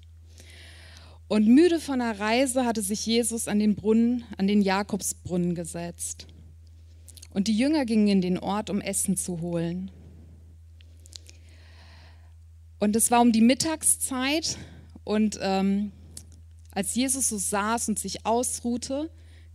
Und 1.28 1.48
müde 1.48 1.80
von 1.80 2.00
der 2.00 2.20
Reise 2.20 2.66
hatte 2.66 2.82
sich 2.82 3.06
Jesus 3.06 3.48
an 3.48 3.60
den 3.60 3.76
Brunnen, 3.76 4.24
an 4.38 4.48
den 4.48 4.62
Jakobsbrunnen 4.62 5.56
gesetzt. 5.56 6.28
Und 7.32 7.48
die 7.48 7.58
Jünger 7.58 7.86
gingen 7.86 8.08
in 8.08 8.22
den 8.22 8.38
Ort, 8.40 8.70
um 8.70 8.82
Essen 8.82 9.18
zu 9.18 9.42
holen. 9.42 9.92
Und 12.80 12.96
es 12.96 13.12
war 13.12 13.22
um 13.22 13.32
die 13.32 13.42
Mittagszeit 13.42 14.58
und 15.04 15.40
ähm, 15.42 15.92
als 16.72 16.96
Jesus 16.96 17.30
so 17.30 17.38
saß 17.38 17.90
und 17.90 18.00
sich 18.00 18.26
ausruhte, 18.26 19.10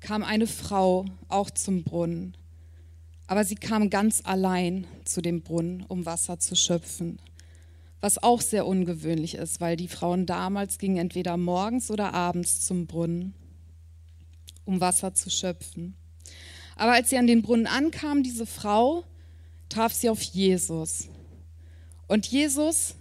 kam 0.04 0.22
eine 0.22 0.46
Frau 0.46 1.06
auch 1.28 1.48
zum 1.48 1.82
Brunnen. 1.82 2.36
Aber 3.26 3.42
sie 3.42 3.54
kam 3.54 3.88
ganz 3.88 4.20
allein 4.24 4.86
zu 5.06 5.22
dem 5.22 5.40
Brunnen, 5.40 5.82
um 5.88 6.04
Wasser 6.04 6.38
zu 6.38 6.54
schöpfen. 6.56 7.18
Was 8.02 8.22
auch 8.22 8.42
sehr 8.42 8.66
ungewöhnlich 8.66 9.34
ist, 9.34 9.62
weil 9.62 9.76
die 9.76 9.88
Frauen 9.88 10.26
damals 10.26 10.76
gingen 10.76 10.98
entweder 10.98 11.38
morgens 11.38 11.90
oder 11.90 12.12
abends 12.12 12.66
zum 12.66 12.86
Brunnen, 12.86 13.32
um 14.66 14.82
Wasser 14.82 15.14
zu 15.14 15.30
schöpfen. 15.30 15.94
Aber 16.76 16.92
als 16.92 17.08
sie 17.08 17.16
an 17.16 17.26
den 17.26 17.40
Brunnen 17.40 17.66
ankam, 17.66 18.22
diese 18.22 18.44
Frau, 18.44 19.04
traf 19.70 19.94
sie 19.94 20.10
auf 20.10 20.20
Jesus. 20.20 21.08
Und 22.08 22.26
Jesus 22.26 22.94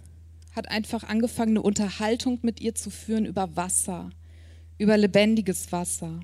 hat 0.56 0.70
einfach 0.70 1.04
angefangen, 1.04 1.50
eine 1.50 1.62
Unterhaltung 1.62 2.38
mit 2.40 2.62
ihr 2.62 2.74
zu 2.74 2.88
führen 2.88 3.26
über 3.26 3.56
Wasser, 3.56 4.08
über 4.78 4.96
lebendiges 4.96 5.70
Wasser. 5.70 6.20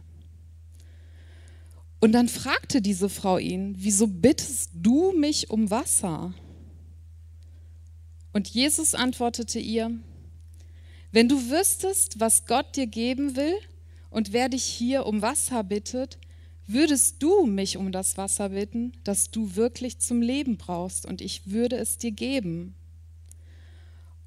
Und 2.00 2.12
dann 2.12 2.28
fragte 2.28 2.80
diese 2.80 3.11
Frau 3.11 3.37
ihn, 3.37 3.75
wieso 3.78 4.07
bittest 4.07 4.71
du 4.75 5.12
mich 5.12 5.50
um 5.50 5.71
Wasser? 5.71 6.35
Und 8.33 8.49
Jesus 8.49 8.95
antwortete 8.95 9.59
ihr, 9.59 9.90
wenn 11.12 11.28
du 11.28 11.37
wüsstest, 11.50 12.19
was 12.19 12.47
Gott 12.47 12.76
dir 12.76 12.87
geben 12.87 13.37
will 13.37 13.54
und 14.09 14.33
wer 14.33 14.49
dich 14.49 14.64
hier 14.64 15.04
um 15.04 15.21
Wasser 15.21 15.62
bittet, 15.62 16.19
würdest 16.66 17.23
du 17.23 17.47
mich 17.47 17.76
um 17.76 17.90
das 17.90 18.16
Wasser 18.16 18.50
bitten, 18.50 18.92
das 19.02 19.30
du 19.30 19.57
wirklich 19.57 19.99
zum 19.99 20.23
Leben 20.23 20.57
brauchst, 20.57 21.04
und 21.04 21.21
ich 21.21 21.50
würde 21.50 21.76
es 21.76 21.99
dir 21.99 22.12
geben. 22.12 22.75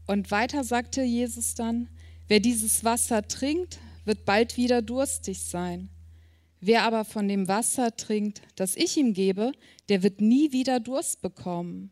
Und 0.06 0.30
weiter 0.30 0.66
sagte 0.66 1.02
Jesus 1.04 1.56
dann, 1.56 1.88
wer 2.28 2.42
dieses 2.42 2.84
Wasser 2.84 3.26
trinkt, 3.28 3.80
wird 4.04 4.26
bald 4.26 4.58
wieder 4.58 4.82
durstig 4.82 5.40
sein. 5.40 5.88
Wer 6.66 6.84
aber 6.84 7.04
von 7.04 7.28
dem 7.28 7.50
Wasser 7.50 7.94
trinkt, 7.98 8.42
das 8.56 8.78
ich 8.78 8.96
ihm 8.96 9.14
gebe, 9.14 9.52
der 9.90 10.02
wird 10.02 10.22
nie 10.22 10.54
wieder 10.54 10.80
Durst 10.80 11.20
bekommen. 11.20 11.92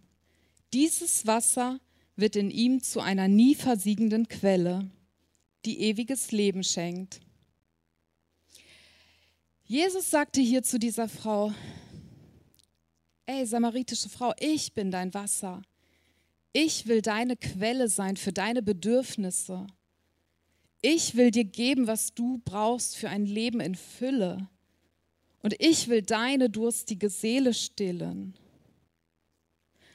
Dieses 0.72 1.28
Wasser 1.28 1.82
wird 2.16 2.38
in 2.38 2.50
ihm 2.50 2.82
zu 2.82 3.02
einer 3.02 3.28
nie 3.28 3.54
versiegenden 3.54 4.30
Quelle, 4.30 4.90
die 5.66 5.82
ewiges 5.82 6.32
Leben 6.32 6.64
schenkt. 6.64 7.20
Jesus 9.66 10.10
sagte 10.10 10.40
hier 10.40 10.64
zu 10.64 10.80
dieser 10.80 11.10
Frau, 11.10 11.54
ey 13.26 13.46
samaritische 13.46 14.08
Frau, 14.08 14.34
ich 14.40 14.74
bin 14.74 14.90
dein 14.90 15.14
Wasser. 15.14 15.64
Ich 16.54 16.88
will 16.88 17.02
deine 17.02 17.36
Quelle 17.36 17.90
sein 17.90 18.16
für 18.16 18.32
deine 18.32 18.62
Bedürfnisse. 18.62 19.68
Ich 20.82 21.16
will 21.16 21.30
dir 21.30 21.44
geben, 21.44 21.88
was 21.88 22.14
du 22.14 22.40
brauchst 22.46 22.96
für 22.96 23.10
ein 23.10 23.26
Leben 23.26 23.60
in 23.60 23.76
Fülle. 23.76 24.48
Und 25.42 25.56
ich 25.60 25.88
will 25.88 26.02
deine 26.02 26.50
durstige 26.50 27.10
Seele 27.10 27.54
stillen. 27.54 28.38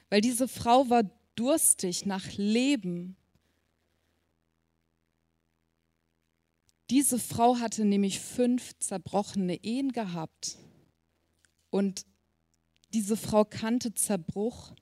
Weil 0.09 0.21
diese 0.21 0.47
Frau 0.47 0.89
war 0.89 1.03
durstig 1.35 2.05
nach 2.05 2.33
Leben. 2.33 3.15
Diese 6.89 7.19
Frau 7.19 7.59
hatte 7.59 7.85
nämlich 7.85 8.19
fünf 8.19 8.77
zerbrochene 8.79 9.63
Ehen 9.63 9.91
gehabt. 9.91 10.57
Und 11.69 12.05
diese 12.93 13.17
Frau 13.17 13.45
kannte 13.45 13.93
Zerbruch. 13.93 14.73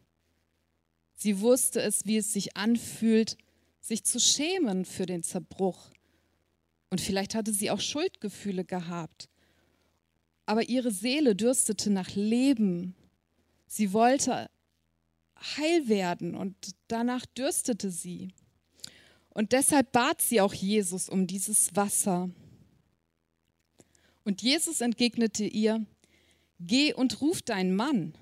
Sie 1.16 1.42
wusste 1.42 1.82
es, 1.82 2.06
wie 2.06 2.18
es 2.18 2.34
sich 2.34 2.56
anfühlt, 2.58 3.38
sich 3.82 4.04
zu 4.04 4.20
schämen 4.20 4.86
für 4.86 5.06
den 5.06 5.24
Zerbruch. 5.24 5.92
Und 6.90 7.02
vielleicht 7.02 7.36
hatte 7.36 7.54
sie 7.54 7.72
auch 7.72 7.80
Schuldgefühle 7.80 8.66
gehabt 8.66 9.30
aber 10.46 10.70
ihre 10.70 10.92
Seele 10.92 11.36
dürstete 11.36 11.90
nach 11.90 12.16
Leben. 12.16 12.96
Sie 13.68 13.94
wollte 13.94 14.50
heil 15.58 15.88
werden 15.88 16.36
und 16.36 16.56
danach 16.88 17.26
dürstete 17.26 17.90
sie. 17.92 18.30
Und 19.30 19.52
deshalb 19.52 19.92
bat 19.92 20.22
sie 20.22 20.40
auch 20.42 20.54
Jesus 20.54 21.10
um 21.10 21.28
dieses 21.28 21.76
Wasser. 21.76 22.30
Und 24.24 24.42
Jesus 24.42 24.82
entgegnete 24.82 25.46
ihr, 25.46 25.86
geh 26.60 26.94
und 26.94 27.22
ruf 27.22 27.42
deinen 27.42 27.76
Mann, 27.76 28.14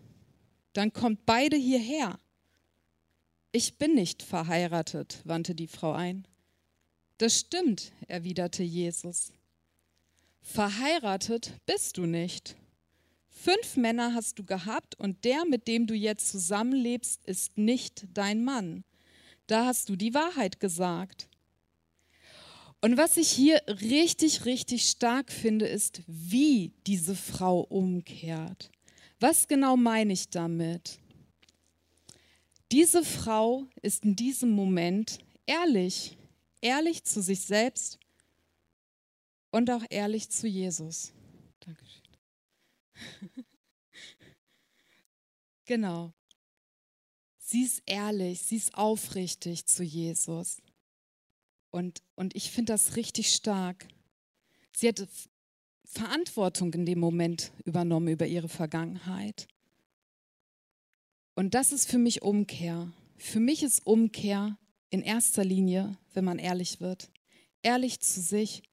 dann 0.73 0.91
kommt 0.91 1.25
beide 1.25 1.55
hierher. 1.55 2.19
ich 3.55 3.77
bin 3.77 3.93
nicht 3.93 4.23
verheiratet, 4.23 5.21
wandte 5.25 5.53
die 5.53 5.67
Frau 5.67 5.93
ein. 5.93 6.27
Das 7.19 7.39
stimmt, 7.39 7.91
erwiderte 8.07 8.63
Jesus. 8.63 9.31
Verheiratet 10.43 11.53
bist 11.65 11.97
du 11.97 12.05
nicht. 12.05 12.57
Fünf 13.29 13.77
Männer 13.77 14.13
hast 14.13 14.37
du 14.37 14.43
gehabt 14.43 14.99
und 14.99 15.23
der, 15.23 15.45
mit 15.45 15.67
dem 15.67 15.87
du 15.87 15.95
jetzt 15.95 16.29
zusammenlebst, 16.29 17.25
ist 17.25 17.57
nicht 17.57 18.05
dein 18.13 18.43
Mann. 18.43 18.83
Da 19.47 19.65
hast 19.65 19.89
du 19.89 19.95
die 19.95 20.13
Wahrheit 20.13 20.59
gesagt. 20.59 21.29
Und 22.81 22.97
was 22.97 23.15
ich 23.15 23.29
hier 23.29 23.61
richtig, 23.67 24.45
richtig 24.45 24.89
stark 24.89 25.31
finde, 25.31 25.65
ist, 25.65 26.03
wie 26.07 26.73
diese 26.85 27.15
Frau 27.15 27.61
umkehrt. 27.61 28.69
Was 29.21 29.47
genau 29.47 29.77
meine 29.77 30.11
ich 30.11 30.29
damit? 30.29 30.99
Diese 32.73 33.03
Frau 33.03 33.65
ist 33.81 34.03
in 34.03 34.17
diesem 34.17 34.51
Moment 34.51 35.19
ehrlich, 35.45 36.17
ehrlich 36.59 37.05
zu 37.05 37.21
sich 37.21 37.41
selbst 37.41 37.99
und 39.53 39.69
auch 39.69 39.83
ehrlich 39.91 40.29
zu 40.29 40.47
Jesus. 40.47 41.13
Dankeschön. 41.59 42.01
genau. 45.65 46.11
Sie 47.37 47.61
ist 47.61 47.83
ehrlich, 47.85 48.41
sie 48.41 48.55
ist 48.55 48.73
aufrichtig 48.73 49.67
zu 49.67 49.83
Jesus. 49.83 50.57
Und, 51.69 52.01
und 52.15 52.35
ich 52.35 52.49
finde 52.49 52.73
das 52.73 52.95
richtig 52.95 53.31
stark. 53.31 53.87
Sie 54.75 54.87
hat 54.87 55.07
Verantwortung 55.85 56.73
in 56.73 56.87
dem 56.87 56.99
Moment 56.99 57.51
übernommen 57.63 58.07
über 58.07 58.25
ihre 58.25 58.49
Vergangenheit. 58.49 59.47
Und 61.35 61.53
das 61.53 61.71
ist 61.71 61.89
für 61.89 61.99
mich 61.99 62.23
Umkehr. 62.23 62.91
Für 63.17 63.39
mich 63.39 63.61
ist 63.61 63.85
Umkehr 63.85 64.57
in 64.89 65.03
erster 65.03 65.43
Linie, 65.43 65.95
wenn 66.13 66.25
man 66.25 66.39
ehrlich 66.39 66.81
wird. 66.81 67.11
Ehrlich 67.61 67.99
zu 67.99 68.19
sich 68.19 68.63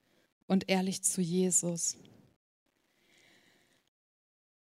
und 0.50 0.68
ehrlich 0.68 1.02
zu 1.02 1.20
Jesus. 1.20 1.96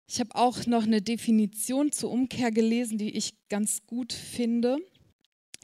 Ich 0.05 0.19
habe 0.19 0.35
auch 0.35 0.65
noch 0.65 0.83
eine 0.83 1.01
Definition 1.01 1.93
zur 1.93 2.11
Umkehr 2.11 2.51
gelesen, 2.51 2.97
die 2.97 3.11
ich 3.11 3.35
ganz 3.47 3.87
gut 3.87 4.11
finde, 4.11 4.79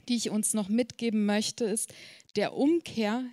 die 0.07 0.15
ich 0.15 0.29
uns 0.29 0.53
noch 0.53 0.69
mitgeben 0.69 1.25
möchte, 1.25 1.65
ist, 1.65 1.93
der 2.37 2.53
Umkehr 2.53 3.25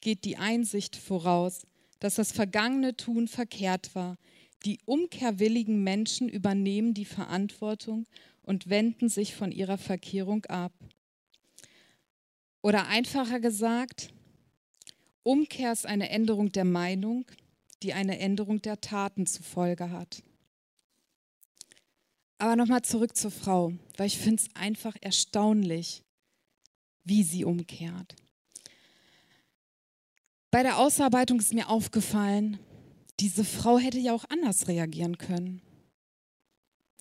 geht 0.00 0.24
die 0.24 0.36
Einsicht 0.36 0.96
voraus, 0.96 1.64
dass 2.00 2.16
das 2.16 2.32
vergangene 2.32 2.96
Tun 2.96 3.28
verkehrt 3.28 3.94
war. 3.94 4.18
Die 4.64 4.80
umkehrwilligen 4.84 5.84
Menschen 5.84 6.28
übernehmen 6.28 6.92
die 6.92 7.04
Verantwortung 7.04 8.04
und 8.42 8.68
wenden 8.68 9.08
sich 9.08 9.36
von 9.36 9.52
ihrer 9.52 9.78
Verkehrung 9.78 10.44
ab. 10.46 10.72
Oder 12.62 12.88
einfacher 12.88 13.38
gesagt, 13.38 14.12
Umkehr 15.26 15.72
ist 15.72 15.86
eine 15.86 16.08
Änderung 16.10 16.52
der 16.52 16.64
Meinung, 16.64 17.24
die 17.82 17.92
eine 17.92 18.20
Änderung 18.20 18.62
der 18.62 18.80
Taten 18.80 19.26
zur 19.26 19.44
Folge 19.44 19.90
hat. 19.90 20.22
Aber 22.38 22.54
nochmal 22.54 22.82
zurück 22.82 23.16
zur 23.16 23.32
Frau, 23.32 23.72
weil 23.96 24.06
ich 24.06 24.18
finde 24.18 24.42
es 24.42 24.54
einfach 24.54 24.94
erstaunlich, 25.00 26.04
wie 27.02 27.24
sie 27.24 27.44
umkehrt. 27.44 28.14
Bei 30.52 30.62
der 30.62 30.78
Ausarbeitung 30.78 31.40
ist 31.40 31.54
mir 31.54 31.70
aufgefallen, 31.70 32.60
diese 33.18 33.44
Frau 33.44 33.78
hätte 33.78 33.98
ja 33.98 34.14
auch 34.14 34.26
anders 34.28 34.68
reagieren 34.68 35.18
können. 35.18 35.60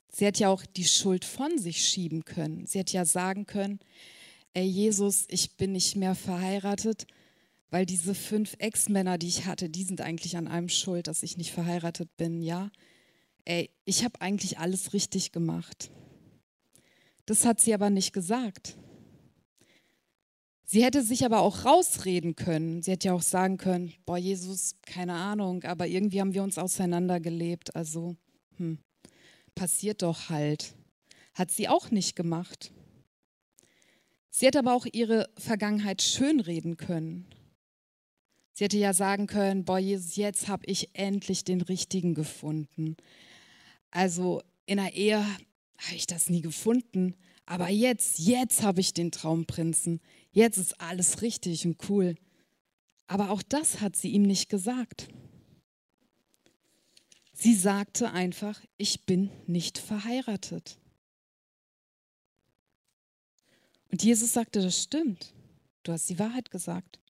Sie 0.09 0.25
hätte 0.25 0.41
ja 0.41 0.49
auch 0.49 0.65
die 0.65 0.85
Schuld 0.85 1.25
von 1.25 1.59
sich 1.59 1.87
schieben 1.87 2.25
können. 2.25 2.65
Sie 2.65 2.79
hätte 2.79 2.93
ja 2.93 3.05
sagen 3.05 3.45
können, 3.45 3.79
ey 4.55 4.65
Jesus, 4.65 5.25
ich 5.27 5.57
bin 5.57 5.73
nicht 5.73 5.95
mehr 5.95 6.15
verheiratet, 6.15 7.05
weil 7.69 7.85
diese 7.85 8.15
fünf 8.15 8.55
Ex-Männer, 8.59 9.17
die 9.17 9.27
ich 9.27 9.45
hatte, 9.45 9.69
die 9.69 9.83
sind 9.83 10.01
eigentlich 10.01 10.37
an 10.37 10.47
allem 10.47 10.69
schuld, 10.69 11.07
dass 11.07 11.23
ich 11.23 11.37
nicht 11.37 11.51
verheiratet 11.51 12.15
bin, 12.17 12.41
ja 12.41 12.71
ey, 13.45 13.69
ich 13.85 14.03
habe 14.03 14.19
eigentlich 14.21 14.57
alles 14.59 14.93
richtig 14.93 15.31
gemacht. 15.31 15.91
Das 17.25 17.45
hat 17.45 17.61
sie 17.61 17.73
aber 17.73 17.89
nicht 17.89 18.11
gesagt. 18.11 18.75
Sie 20.65 20.83
hätte 20.83 21.03
sich 21.03 21.25
aber 21.25 21.41
auch 21.41 21.63
rausreden 21.63 22.35
können. 22.35 22.81
Sie 22.81 22.91
hätte 22.91 23.09
ja 23.09 23.13
auch 23.13 23.21
sagen 23.21 23.57
können, 23.57 23.93
boah, 24.05 24.17
Jesus, 24.17 24.75
keine 24.81 25.13
Ahnung, 25.13 25.63
aber 25.63 25.87
irgendwie 25.87 26.19
haben 26.19 26.33
wir 26.33 26.43
uns 26.43 26.57
auseinandergelebt. 26.57 27.75
Also, 27.75 28.15
hm, 28.57 28.79
passiert 29.53 30.01
doch 30.01 30.29
halt. 30.29 30.73
Hat 31.35 31.51
sie 31.51 31.69
auch 31.69 31.91
nicht 31.91 32.15
gemacht. 32.15 32.71
Sie 34.31 34.47
hätte 34.47 34.59
aber 34.59 34.73
auch 34.73 34.87
ihre 34.91 35.29
Vergangenheit 35.37 36.01
schönreden 36.01 36.77
können. 36.77 37.27
Sie 38.57 38.63
hätte 38.63 38.77
ja 38.77 38.93
sagen 38.93 39.27
können, 39.27 39.65
boah, 39.65 39.79
Jesus, 39.79 40.15
jetzt 40.15 40.47
habe 40.47 40.65
ich 40.65 40.91
endlich 40.93 41.43
den 41.43 41.59
Richtigen 41.59 42.13
gefunden. 42.13 42.95
Also 43.91 44.41
in 44.65 44.77
der 44.77 44.93
Ehe 44.93 45.17
habe 45.19 45.95
ich 45.95 46.07
das 46.07 46.29
nie 46.29 46.39
gefunden. 46.39 47.15
Aber 47.45 47.67
jetzt, 47.67 48.17
jetzt 48.17 48.63
habe 48.63 48.79
ich 48.79 48.93
den 48.93 49.11
Traumprinzen. 49.11 49.99
Jetzt 50.31 50.57
ist 50.57 50.79
alles 50.79 51.21
richtig 51.21 51.65
und 51.65 51.89
cool. 51.89 52.15
Aber 53.07 53.29
auch 53.29 53.43
das 53.43 53.81
hat 53.81 53.97
sie 53.97 54.11
ihm 54.11 54.21
nicht 54.21 54.47
gesagt. 54.47 55.09
Sie 57.33 57.55
sagte 57.55 58.11
einfach, 58.11 58.61
ich 58.77 59.05
bin 59.05 59.31
nicht 59.47 59.79
verheiratet. 59.79 60.79
Und 63.91 64.01
Jesus 64.01 64.31
sagte, 64.31 64.61
das 64.61 64.81
stimmt. 64.81 65.33
Du 65.83 65.91
hast 65.91 66.09
die 66.09 66.19
Wahrheit 66.19 66.51
gesagt. 66.51 67.01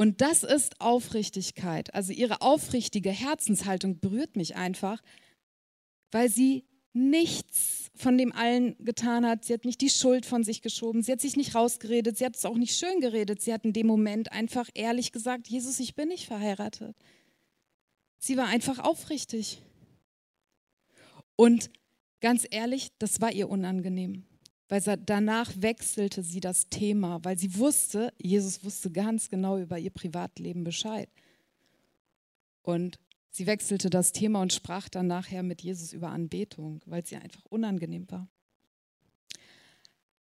Und 0.00 0.22
das 0.22 0.44
ist 0.44 0.80
Aufrichtigkeit. 0.80 1.92
Also 1.92 2.14
ihre 2.14 2.40
aufrichtige 2.40 3.10
Herzenshaltung 3.10 4.00
berührt 4.00 4.34
mich 4.34 4.56
einfach, 4.56 5.02
weil 6.10 6.30
sie 6.30 6.64
nichts 6.94 7.90
von 7.94 8.16
dem 8.16 8.32
allen 8.32 8.82
getan 8.82 9.26
hat. 9.26 9.44
Sie 9.44 9.52
hat 9.52 9.66
nicht 9.66 9.82
die 9.82 9.90
Schuld 9.90 10.24
von 10.24 10.42
sich 10.42 10.62
geschoben. 10.62 11.02
Sie 11.02 11.12
hat 11.12 11.20
sich 11.20 11.36
nicht 11.36 11.54
rausgeredet. 11.54 12.16
Sie 12.16 12.24
hat 12.24 12.34
es 12.34 12.46
auch 12.46 12.56
nicht 12.56 12.78
schön 12.78 13.02
geredet. 13.02 13.42
Sie 13.42 13.52
hat 13.52 13.66
in 13.66 13.74
dem 13.74 13.86
Moment 13.86 14.32
einfach 14.32 14.70
ehrlich 14.72 15.12
gesagt, 15.12 15.48
Jesus, 15.48 15.78
ich 15.80 15.94
bin 15.94 16.08
nicht 16.08 16.24
verheiratet. 16.24 16.96
Sie 18.16 18.38
war 18.38 18.46
einfach 18.46 18.78
aufrichtig. 18.78 19.60
Und 21.36 21.68
ganz 22.22 22.46
ehrlich, 22.50 22.88
das 22.98 23.20
war 23.20 23.32
ihr 23.32 23.50
unangenehm 23.50 24.24
weil 24.70 24.80
danach 25.04 25.50
wechselte 25.56 26.22
sie 26.22 26.38
das 26.38 26.68
Thema, 26.68 27.18
weil 27.24 27.36
sie 27.36 27.56
wusste, 27.56 28.14
Jesus 28.22 28.62
wusste 28.64 28.90
ganz 28.90 29.28
genau 29.28 29.58
über 29.58 29.78
ihr 29.78 29.90
Privatleben 29.90 30.62
Bescheid. 30.62 31.10
Und 32.62 33.00
sie 33.30 33.46
wechselte 33.46 33.90
das 33.90 34.12
Thema 34.12 34.40
und 34.40 34.52
sprach 34.52 34.88
dann 34.88 35.08
nachher 35.08 35.42
mit 35.42 35.60
Jesus 35.60 35.92
über 35.92 36.10
Anbetung, 36.10 36.80
weil 36.86 37.02
ihr 37.10 37.20
einfach 37.20 37.44
unangenehm 37.46 38.08
war. 38.12 38.28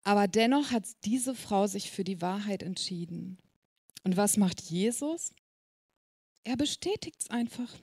Aber 0.05 0.29
dennoch 0.29 0.71
hat 0.71 0.85
diese 1.05 1.35
Frau 1.35 1.67
sich 1.67 1.91
für 1.91 2.05
die 2.05 2.21
Wahrheit 2.21 2.63
entschieden. 2.63 3.39
Und 4.05 4.19
was 4.19 4.37
macht 4.37 4.61
Jesus? 4.61 5.33
Er 6.45 6.57
bestätigt 6.57 7.23
es 7.23 7.31
einfach. 7.31 7.75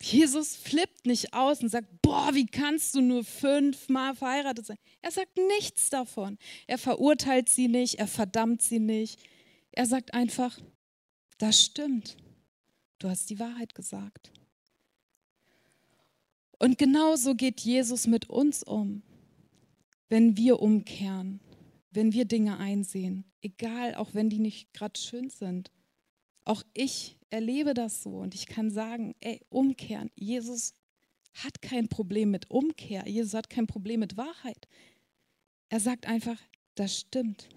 Jesus 0.00 0.54
flippt 0.54 1.06
nicht 1.06 1.34
aus 1.34 1.60
und 1.60 1.70
sagt, 1.70 1.88
boah, 2.02 2.30
wie 2.32 2.46
kannst 2.46 2.94
du 2.94 3.00
nur 3.00 3.24
fünfmal 3.24 4.14
verheiratet 4.14 4.66
sein? 4.66 4.78
Er 5.02 5.10
sagt 5.10 5.36
nichts 5.58 5.90
davon. 5.90 6.38
Er 6.66 6.78
verurteilt 6.78 7.48
sie 7.48 7.66
nicht, 7.66 7.96
er 7.96 8.06
verdammt 8.06 8.62
sie 8.62 8.78
nicht. 8.78 9.18
Er 9.72 9.86
sagt 9.86 10.14
einfach, 10.14 10.58
das 11.38 11.64
stimmt. 11.64 12.16
Du 12.98 13.08
hast 13.08 13.28
die 13.30 13.38
Wahrheit 13.38 13.74
gesagt. 13.74 14.32
Und 16.58 16.78
genauso 16.78 17.34
geht 17.34 17.60
Jesus 17.60 18.06
mit 18.06 18.28
uns 18.28 18.62
um, 18.62 19.02
wenn 20.08 20.36
wir 20.36 20.60
umkehren, 20.60 21.40
wenn 21.90 22.12
wir 22.12 22.24
Dinge 22.24 22.58
einsehen, 22.58 23.24
egal, 23.42 23.94
auch 23.94 24.14
wenn 24.14 24.30
die 24.30 24.40
nicht 24.40 24.72
gerade 24.72 24.98
schön 24.98 25.30
sind. 25.30 25.70
Auch 26.44 26.62
ich 26.74 27.17
erlebe 27.30 27.74
das 27.74 28.02
so 28.02 28.18
und 28.18 28.34
ich 28.34 28.46
kann 28.46 28.70
sagen, 28.70 29.14
ey, 29.20 29.40
umkehren. 29.50 30.10
Jesus 30.14 30.74
hat 31.34 31.62
kein 31.62 31.88
Problem 31.88 32.30
mit 32.30 32.50
Umkehr. 32.50 33.06
Jesus 33.06 33.34
hat 33.34 33.50
kein 33.50 33.66
Problem 33.66 34.00
mit 34.00 34.16
Wahrheit. 34.16 34.66
Er 35.68 35.80
sagt 35.80 36.06
einfach, 36.06 36.40
das 36.74 36.98
stimmt. 36.98 37.48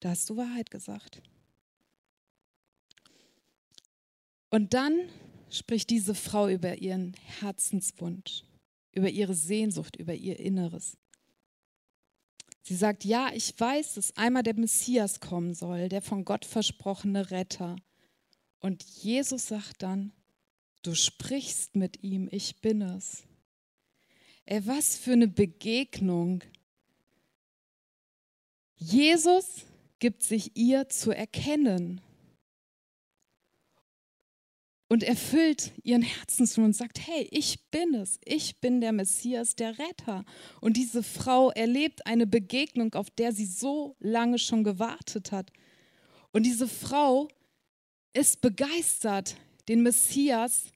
Da 0.00 0.10
hast 0.10 0.28
du 0.30 0.36
Wahrheit 0.36 0.70
gesagt. 0.70 1.22
Und 4.50 4.74
dann 4.74 5.08
spricht 5.50 5.90
diese 5.90 6.14
Frau 6.14 6.48
über 6.48 6.78
ihren 6.78 7.14
Herzenswunsch, 7.40 8.44
über 8.92 9.08
ihre 9.08 9.34
Sehnsucht, 9.34 9.96
über 9.96 10.14
ihr 10.14 10.38
Inneres. 10.38 10.96
Sie 12.62 12.76
sagt, 12.76 13.04
ja, 13.04 13.30
ich 13.34 13.58
weiß, 13.58 13.94
dass 13.94 14.16
einmal 14.16 14.42
der 14.42 14.54
Messias 14.54 15.20
kommen 15.20 15.54
soll, 15.54 15.88
der 15.88 16.00
von 16.00 16.24
Gott 16.24 16.44
versprochene 16.44 17.30
Retter. 17.30 17.76
Und 18.62 18.84
Jesus 18.84 19.48
sagt 19.48 19.82
dann, 19.82 20.12
du 20.82 20.94
sprichst 20.94 21.74
mit 21.74 22.04
ihm, 22.04 22.28
ich 22.30 22.60
bin 22.60 22.80
es. 22.80 23.24
Ey, 24.46 24.64
was 24.66 24.96
für 24.96 25.12
eine 25.12 25.26
Begegnung. 25.26 26.42
Jesus 28.76 29.66
gibt 29.98 30.22
sich 30.22 30.56
ihr 30.56 30.88
zu 30.88 31.10
erkennen 31.10 32.00
und 34.88 35.02
erfüllt 35.02 35.72
ihren 35.82 36.02
Herzenswunsch 36.02 36.66
und 36.66 36.76
sagt, 36.76 37.04
hey, 37.04 37.26
ich 37.32 37.68
bin 37.70 37.94
es, 37.94 38.20
ich 38.24 38.60
bin 38.60 38.80
der 38.80 38.92
Messias, 38.92 39.56
der 39.56 39.76
Retter. 39.76 40.24
Und 40.60 40.76
diese 40.76 41.02
Frau 41.02 41.50
erlebt 41.50 42.06
eine 42.06 42.28
Begegnung, 42.28 42.94
auf 42.94 43.10
der 43.10 43.32
sie 43.32 43.46
so 43.46 43.96
lange 43.98 44.38
schon 44.38 44.62
gewartet 44.62 45.32
hat. 45.32 45.52
Und 46.30 46.44
diese 46.44 46.68
Frau 46.68 47.28
ist 48.12 48.40
begeistert, 48.40 49.36
den 49.68 49.82
Messias 49.82 50.72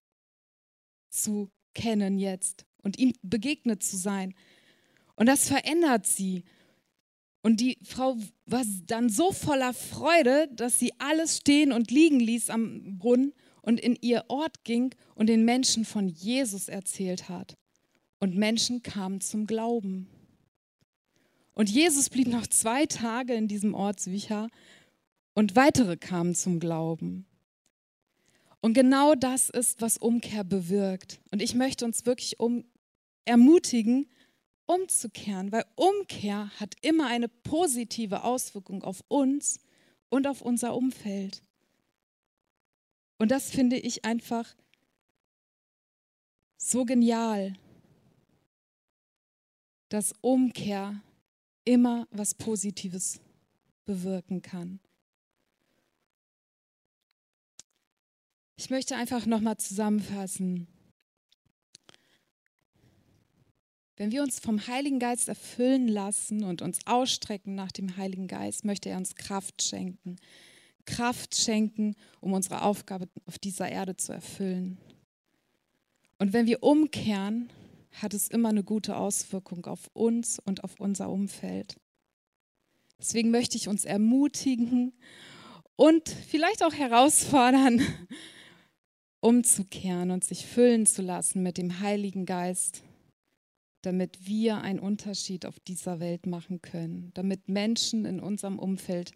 zu 1.10 1.50
kennen 1.74 2.18
jetzt 2.18 2.66
und 2.82 2.98
ihm 2.98 3.12
begegnet 3.22 3.82
zu 3.82 3.96
sein. 3.96 4.34
Und 5.14 5.26
das 5.26 5.48
verändert 5.48 6.06
sie. 6.06 6.44
Und 7.42 7.60
die 7.60 7.78
Frau 7.82 8.16
war 8.46 8.64
dann 8.86 9.08
so 9.08 9.32
voller 9.32 9.72
Freude, 9.72 10.48
dass 10.52 10.78
sie 10.78 10.92
alles 10.98 11.38
stehen 11.38 11.72
und 11.72 11.90
liegen 11.90 12.20
ließ 12.20 12.50
am 12.50 12.98
Brunnen 12.98 13.32
und 13.62 13.80
in 13.80 13.96
ihr 14.00 14.24
Ort 14.28 14.64
ging 14.64 14.94
und 15.14 15.28
den 15.28 15.44
Menschen 15.44 15.84
von 15.84 16.08
Jesus 16.08 16.68
erzählt 16.68 17.28
hat. 17.28 17.56
Und 18.18 18.36
Menschen 18.36 18.82
kamen 18.82 19.20
zum 19.20 19.46
Glauben. 19.46 20.08
Und 21.52 21.70
Jesus 21.70 22.10
blieb 22.10 22.28
noch 22.28 22.46
zwei 22.46 22.86
Tage 22.86 23.34
in 23.34 23.48
diesem 23.48 23.74
Ort 23.74 24.00
Sychar 24.00 24.48
und 25.36 25.54
weitere 25.54 25.98
kamen 25.98 26.34
zum 26.34 26.58
Glauben. 26.58 27.26
Und 28.62 28.72
genau 28.72 29.14
das 29.14 29.50
ist, 29.50 29.82
was 29.82 29.98
Umkehr 29.98 30.44
bewirkt. 30.44 31.20
Und 31.30 31.42
ich 31.42 31.54
möchte 31.54 31.84
uns 31.84 32.06
wirklich 32.06 32.40
um, 32.40 32.64
ermutigen, 33.26 34.08
umzukehren, 34.64 35.52
weil 35.52 35.66
Umkehr 35.76 36.50
hat 36.58 36.74
immer 36.80 37.06
eine 37.08 37.28
positive 37.28 38.24
Auswirkung 38.24 38.82
auf 38.82 39.04
uns 39.08 39.60
und 40.08 40.26
auf 40.26 40.40
unser 40.40 40.74
Umfeld. 40.74 41.42
Und 43.18 43.30
das 43.30 43.50
finde 43.50 43.76
ich 43.76 44.06
einfach 44.06 44.56
so 46.56 46.86
genial, 46.86 47.52
dass 49.90 50.14
Umkehr 50.22 51.02
immer 51.66 52.08
was 52.10 52.34
Positives 52.34 53.20
bewirken 53.84 54.40
kann. 54.40 54.80
Ich 58.58 58.70
möchte 58.70 58.96
einfach 58.96 59.26
nochmal 59.26 59.58
zusammenfassen. 59.58 60.66
Wenn 63.98 64.12
wir 64.12 64.22
uns 64.22 64.40
vom 64.40 64.66
Heiligen 64.66 64.98
Geist 64.98 65.28
erfüllen 65.28 65.88
lassen 65.88 66.42
und 66.42 66.62
uns 66.62 66.78
ausstrecken 66.86 67.54
nach 67.54 67.72
dem 67.72 67.96
Heiligen 67.96 68.28
Geist, 68.28 68.64
möchte 68.64 68.88
er 68.88 68.96
uns 68.96 69.14
Kraft 69.14 69.62
schenken. 69.62 70.16
Kraft 70.86 71.34
schenken, 71.34 71.96
um 72.20 72.32
unsere 72.32 72.62
Aufgabe 72.62 73.08
auf 73.26 73.38
dieser 73.38 73.68
Erde 73.68 73.96
zu 73.96 74.12
erfüllen. 74.12 74.78
Und 76.18 76.32
wenn 76.32 76.46
wir 76.46 76.62
umkehren, 76.62 77.50
hat 77.92 78.14
es 78.14 78.28
immer 78.28 78.50
eine 78.50 78.64
gute 78.64 78.96
Auswirkung 78.96 79.66
auf 79.66 79.90
uns 79.92 80.38
und 80.38 80.64
auf 80.64 80.78
unser 80.78 81.10
Umfeld. 81.10 81.76
Deswegen 82.98 83.30
möchte 83.30 83.56
ich 83.56 83.68
uns 83.68 83.84
ermutigen 83.84 84.92
und 85.76 86.08
vielleicht 86.08 86.62
auch 86.62 86.72
herausfordern, 86.72 87.82
umzukehren 89.26 90.10
und 90.10 90.24
sich 90.24 90.46
füllen 90.46 90.86
zu 90.86 91.02
lassen 91.02 91.42
mit 91.42 91.58
dem 91.58 91.80
Heiligen 91.80 92.26
Geist 92.26 92.82
damit 93.86 94.26
wir 94.26 94.62
einen 94.62 94.80
Unterschied 94.80 95.46
auf 95.46 95.60
dieser 95.60 96.00
Welt 96.00 96.26
machen 96.26 96.60
können, 96.60 97.12
damit 97.14 97.48
Menschen 97.48 98.04
in 98.04 98.18
unserem 98.18 98.58
Umfeld 98.58 99.12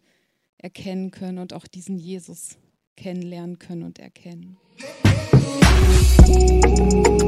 erkennen 0.57 1.11
können 1.11 1.39
und 1.39 1.51
auch 1.51 1.67
diesen 1.67 1.97
Jesus 1.97 2.57
kennenlernen 2.95 3.59
können 3.59 3.83
und 3.83 3.99
erkennen. 3.99 4.55
Musik 5.33 7.20